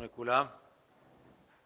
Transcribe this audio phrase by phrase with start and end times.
[0.00, 0.46] שלום לכולם.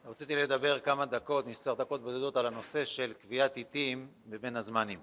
[0.04, 5.00] רציתי לדבר כמה דקות, מספר דקות בודדות, על הנושא של קביעת עיתים בבין הזמנים.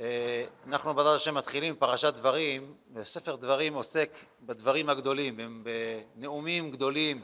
[0.00, 4.10] אה, אנחנו בעזרת השם מתחילים פרשת דברים, וספר דברים עוסק
[4.42, 7.22] בדברים הגדולים, בנאומים גדולים,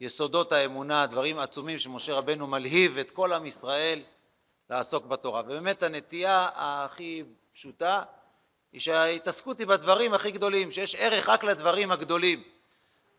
[0.00, 4.02] יסודות האמונה, דברים עצומים שמשה רבנו מלהיב את כל עם ישראל
[4.70, 5.40] לעסוק בתורה.
[5.40, 8.02] ובאמת הנטייה הכי פשוטה
[8.72, 12.57] היא שההתעסקות היא בדברים הכי גדולים, שיש ערך רק לדברים הגדולים.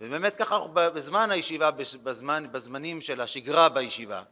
[0.02, 1.72] ובאמת ככה בזמן הישיבה,
[2.04, 4.24] בזמן, בזמנים של השגרה בישיבה,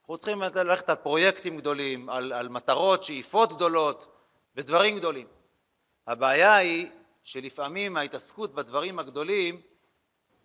[0.00, 4.06] אנחנו צריכים ללכת על פרויקטים גדולים, על, על מטרות, שאיפות גדולות
[4.56, 5.26] ודברים גדולים.
[6.06, 6.90] הבעיה היא
[7.24, 9.60] שלפעמים ההתעסקות בדברים הגדולים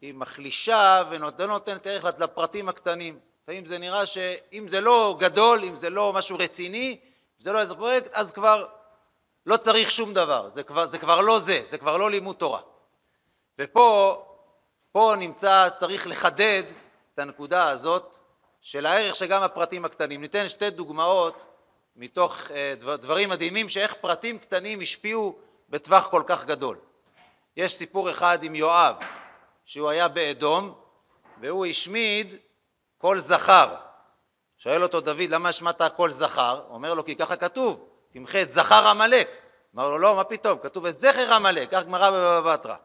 [0.01, 3.19] היא מחלישה ולא נותנת ערך לפרטים הקטנים.
[3.43, 7.59] לפעמים זה נראה שאם זה לא גדול, אם זה לא משהו רציני, אם זה לא
[7.59, 8.67] איזה פרויקט, אז כבר
[9.45, 12.61] לא צריך שום דבר, זה כבר, זה כבר לא זה, זה כבר לא לימוד תורה.
[13.59, 14.21] ופה
[14.95, 16.63] פה נמצא, צריך לחדד
[17.13, 18.17] את הנקודה הזאת
[18.61, 20.21] של הערך שגם הפרטים הקטנים.
[20.21, 21.45] ניתן שתי דוגמאות
[21.95, 25.35] מתוך אה, דברים מדהימים שאיך פרטים קטנים השפיעו
[25.69, 26.77] בטווח כל כך גדול.
[27.57, 28.95] יש סיפור אחד עם יואב,
[29.65, 30.73] שהוא היה באדום
[31.41, 32.35] והוא השמיד
[32.97, 33.75] כל זכר.
[34.57, 36.61] שואל אותו דוד, למה השמדת כל זכר?
[36.69, 39.29] אומר לו, כי ככה כתוב, תמחה את זכר עמלק.
[39.75, 42.75] אמר לו, לא, מה פתאום, כתוב את זכר עמלק, כך גמרא בבבא בתרא.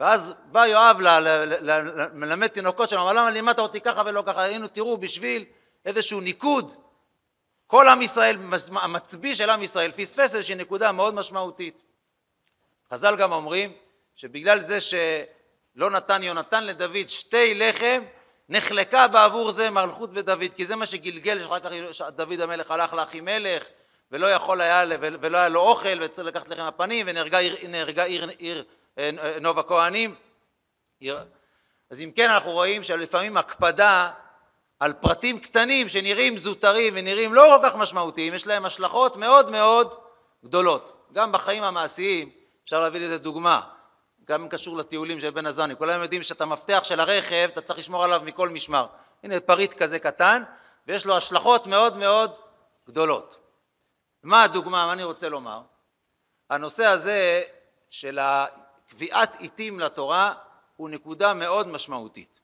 [0.00, 4.42] ואז בא יואב ללמד תינוקות שלנו, אבל למה לימדת אותי ככה ולא ככה?
[4.42, 5.44] היינו, תראו, בשביל
[5.84, 6.74] איזשהו ניקוד,
[7.66, 8.36] כל עם ישראל,
[8.70, 11.82] המצביא של עם ישראל, פספס איזושהי נקודה מאוד משמעותית.
[12.92, 13.72] חז"ל גם אומרים
[14.14, 18.02] שבגלל זה שלא נתן יונתן לדוד שתי לחם,
[18.48, 21.70] נחלקה בעבור זה מלכות בדוד, כי זה מה שגלגל, שאחר כך
[22.08, 23.64] דוד המלך הלך לאחימלך,
[24.12, 27.56] ולא יכול היה, ולא היה לו אוכל, וצריך לקחת לחם הפנים, ונהרגה עיר,
[28.04, 28.64] עיר, עיר
[29.40, 30.14] נוב הכהנים.
[31.90, 34.10] אז אם כן אנחנו רואים שלפעמים הקפדה
[34.80, 39.94] על פרטים קטנים שנראים זוטרים ונראים לא כל כך משמעותיים, יש להם השלכות מאוד מאוד
[40.44, 41.08] גדולות.
[41.12, 42.30] גם בחיים המעשיים,
[42.64, 43.60] אפשר להביא לזה דוגמה,
[44.24, 48.04] גם קשור לטיולים של בן עזני, כולם יודעים שאת המפתח של הרכב אתה צריך לשמור
[48.04, 48.86] עליו מכל משמר.
[49.22, 50.42] הנה פריט כזה קטן
[50.86, 52.38] ויש לו השלכות מאוד מאוד
[52.88, 53.38] גדולות.
[54.22, 55.60] מה הדוגמה, מה אני רוצה לומר?
[56.50, 57.42] הנושא הזה
[57.90, 58.18] של
[58.88, 60.34] קביעת עיתים לתורה
[60.76, 62.40] הוא נקודה מאוד משמעותית.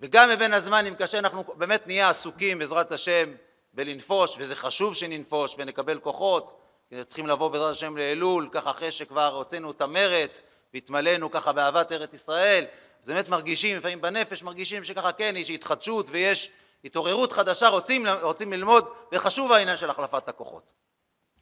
[0.00, 3.34] וגם מבין הזמנים, כאשר אנחנו באמת נהיה עסוקים בעזרת השם
[3.72, 6.60] בלנפוש, וזה חשוב שננפוש ונקבל כוחות,
[7.06, 10.42] צריכים לבוא בעזרת השם לאלול, ככה אחרי שכבר הוצאנו את המרץ
[10.74, 12.64] והתמלאנו ככה באהבת ארץ ישראל,
[13.02, 16.50] אז באמת מרגישים, לפעמים בנפש מרגישים שככה כן, יש התחדשות ויש
[16.84, 20.72] התעוררות חדשה, רוצים, רוצים ללמוד, וחשוב העניין של החלפת הכוחות.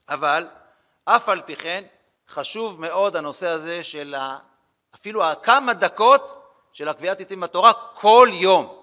[0.08, 0.48] אבל
[1.04, 1.84] אף על פי כן,
[2.28, 4.14] חשוב מאוד הנושא הזה של
[4.94, 6.42] אפילו כמה דקות
[6.72, 8.82] של הקביעת עיתים בתורה כל יום.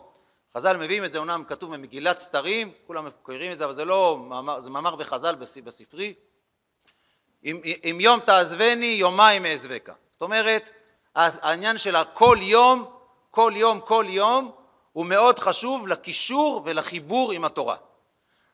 [0.58, 4.18] חז"ל מביאים את זה, אומנם כתוב במגילת סתרים, כולם מכירים את זה, אבל זה לא,
[4.30, 6.14] מאמר, זה מאמר בחז"ל בספרי.
[7.46, 9.94] אם, אם יום תעזבני, יומיים אעזבקה.
[10.12, 10.70] זאת אומרת,
[11.16, 12.86] העניין של הכל יום,
[13.32, 14.52] כל יום, כל יום,
[14.94, 17.76] הוא מאוד חשוב לקישור ולחיבור עם התורה.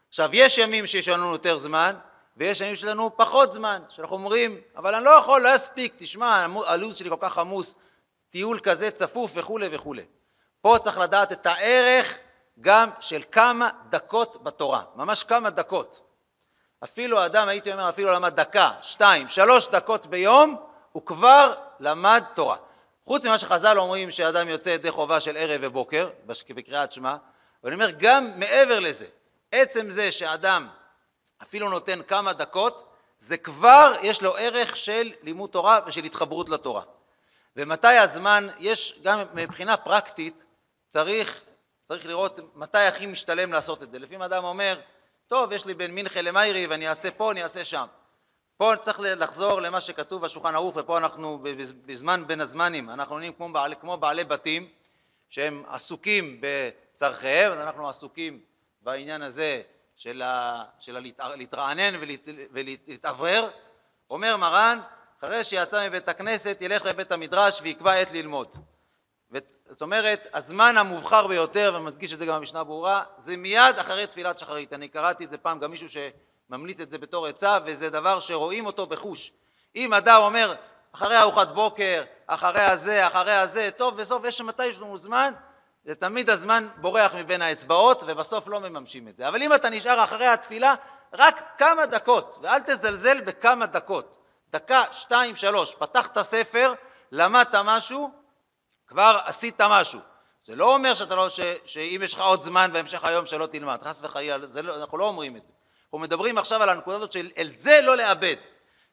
[0.10, 1.96] עכשיו, יש ימים שיש לנו יותר זמן,
[2.38, 6.98] ויש ימים שלנו פחות זמן, שאנחנו אומרים, אבל אני לא יכול, לא אספיק, תשמע, הלו"ז
[6.98, 7.76] שלי כל כך עמוס,
[8.30, 10.06] טיול כזה צפוף וכולי וכולי.
[10.62, 12.20] פה צריך לדעת את הערך
[12.62, 16.02] גם של כמה דקות בתורה, ממש כמה דקות.
[16.84, 20.56] אפילו אדם, הייתי אומר, אפילו למד דקה, שתיים, שלוש דקות ביום,
[20.92, 22.58] הוא כבר למד תורה.
[23.06, 27.16] חוץ ממה שחז"ל אומרים שאדם יוצא ידי חובה של ערב ובוקר, בקריאת שמע,
[27.64, 29.06] ואני אומר, גם מעבר לזה,
[29.52, 30.68] עצם זה שאדם
[31.42, 32.90] אפילו נותן כמה דקות,
[33.20, 36.82] זה כבר יש לו ערך של לימוד תורה ושל התחברות לתורה.
[37.56, 40.46] ומתי הזמן, יש גם מבחינה פרקטית,
[40.88, 41.44] צריך,
[41.84, 44.00] צריך לראות מתי הכי משתלם לעשות את זה.
[44.00, 44.80] לפעמים אדם אומר,
[45.28, 47.86] טוב, יש לי בין מינכה למיירי ואני אעשה פה, אני אעשה שם.
[48.58, 51.40] פה צריך לחזור למה שכתוב בשולחן ערוך, ופה אנחנו
[51.86, 53.50] בזמן בין הזמנים, אנחנו נהיים כמו,
[53.82, 54.70] כמו בעלי בתים
[55.30, 58.40] שהם עסוקים בצורכיהם, אז אנחנו עסוקים
[58.82, 59.62] בעניין הזה
[60.00, 61.00] של, ה, של
[61.36, 62.00] להתרענן
[62.52, 63.50] ולהתאוורר,
[64.10, 64.80] אומר מרן,
[65.20, 68.56] אחרי שיצא מבית הכנסת ילך לבית המדרש ויקבע עת ללמוד.
[69.70, 74.40] זאת אומרת, הזמן המובחר ביותר, ומדגיש את זה גם במשנה ברורה, זה מיד אחרי תפילת
[74.40, 74.74] שחרית.
[74.74, 78.66] אני קראתי את זה פעם, גם מישהו שממליץ את זה בתור עצה, וזה דבר שרואים
[78.66, 79.32] אותו בחוש.
[79.76, 80.56] אם אדם אומר,
[80.92, 85.34] אחרי ארוחת בוקר, אחרי הזה, אחרי הזה, טוב, בסוף יש מתי יש לנו זמן,
[85.86, 89.28] זה תמיד הזמן בורח מבין האצבעות ובסוף לא מממשים את זה.
[89.28, 90.76] אבל אם אתה נשאר אחרי התפילה,
[91.14, 94.16] רק כמה דקות, ואל תזלזל בכמה דקות.
[94.50, 96.74] דקה, שתיים, שלוש, פתחת ספר,
[97.12, 98.12] למדת משהו,
[98.88, 100.00] כבר עשית משהו.
[100.44, 103.80] זה לא אומר שאתה לא, ש, שאם יש לך עוד זמן בהמשך היום שלא תלמד,
[103.84, 105.54] חס וחלילה, לא, אנחנו לא אומרים את זה.
[105.84, 108.36] אנחנו מדברים עכשיו על הנקודה הזאת של אל זה לא לאבד.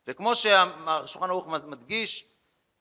[0.08, 2.24] וכמו שהשולחן ערוך מדגיש,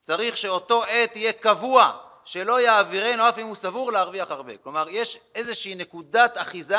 [0.02, 4.58] צריך שאותו עת יהיה קבוע, שלא יעבירנו אף אם הוא סבור להרוויח הרבה.
[4.58, 6.78] כלומר, יש איזושהי נקודת אחיזה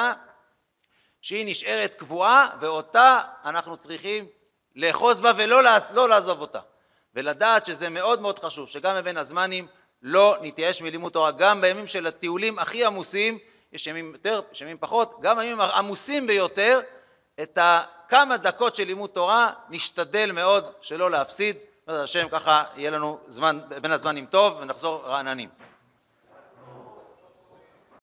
[1.23, 4.27] שהיא נשארת קבועה, ואותה אנחנו צריכים
[4.77, 5.63] לאחוז בה ולא
[5.93, 6.61] לא לעזוב אותה.
[7.15, 9.67] ולדעת שזה מאוד מאוד חשוב, שגם בבין הזמנים
[10.03, 13.39] לא נתייאש מלימוד תורה, גם בימים של הטיולים הכי עמוסים,
[13.73, 16.81] יש ימים יותר, יש ימים פחות, גם הימים העמוסים ביותר,
[17.43, 21.57] את הכמה דקות של לימוד תורה נשתדל מאוד שלא להפסיד.
[21.87, 25.49] בעזרת השם ככה יהיה לנו זמן, בין הזמנים טוב ונחזור רעננים.